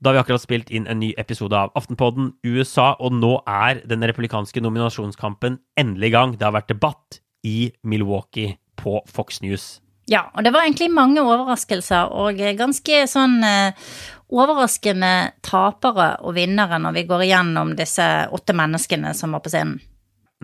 Da 0.00 0.10
har 0.10 0.18
vi 0.18 0.20
akkurat 0.20 0.44
spilt 0.44 0.70
inn 0.70 0.84
en 0.90 1.00
ny 1.00 1.14
episode 1.16 1.56
av 1.56 1.72
Aftenpodden 1.78 2.34
USA, 2.44 2.90
og 3.00 3.14
nå 3.16 3.38
er 3.48 3.80
den 3.88 4.04
republikanske 4.04 4.60
nominasjonskampen 4.60 5.56
endelig 5.80 6.10
i 6.10 6.14
gang. 6.16 6.34
Det 6.36 6.44
har 6.44 6.52
vært 6.52 6.68
debatt 6.74 7.20
i 7.46 7.72
Milwaukee 7.82 8.58
på 8.76 9.00
Fox 9.08 9.40
News. 9.40 9.78
Ja, 10.06 10.28
og 10.36 10.44
det 10.44 10.52
var 10.54 10.66
egentlig 10.66 10.90
mange 10.92 11.24
overraskelser, 11.24 12.12
og 12.12 12.38
ganske 12.60 13.00
sånn 13.10 13.40
eh, 13.42 13.88
overraskende 14.36 15.32
tapere 15.42 16.12
og 16.22 16.36
vinnere 16.36 16.78
når 16.82 17.00
vi 17.00 17.06
går 17.08 17.24
igjennom 17.26 17.72
disse 17.78 18.04
åtte 18.36 18.54
menneskene 18.54 19.16
som 19.16 19.34
var 19.34 19.42
på 19.42 19.54
scenen. 19.54 19.80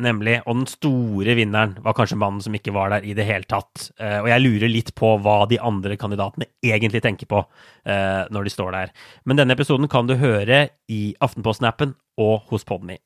Nemlig. 0.01 0.39
Og 0.49 0.57
den 0.57 0.69
store 0.71 1.35
vinneren 1.37 1.75
var 1.85 1.97
kanskje 1.97 2.17
mannen 2.17 2.41
som 2.41 2.55
ikke 2.57 2.73
var 2.73 2.95
der 2.95 3.05
i 3.05 3.13
det 3.17 3.27
hele 3.29 3.45
tatt. 3.49 3.91
Eh, 4.01 4.23
og 4.23 4.31
jeg 4.31 4.45
lurer 4.45 4.73
litt 4.73 4.95
på 4.97 5.15
hva 5.21 5.43
de 5.51 5.61
andre 5.61 5.99
kandidatene 6.01 6.49
egentlig 6.65 7.03
tenker 7.05 7.29
på 7.29 7.43
eh, 7.43 8.25
når 8.33 8.49
de 8.49 8.55
står 8.55 8.73
der. 8.73 8.95
Men 9.29 9.43
denne 9.43 9.57
episoden 9.57 9.91
kan 9.93 10.09
du 10.09 10.17
høre 10.17 10.65
i 10.89 11.03
Aftenposten-appen 11.21 11.93
og 12.23 12.49
hos 12.49 12.65
Podme. 12.69 13.03